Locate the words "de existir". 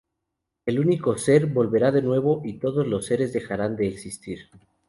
3.75-4.49